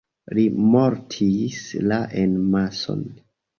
Li 0.37 0.45
mortis 0.75 1.61
la 1.93 2.01
en 2.25 2.35
Moson. 2.57 3.07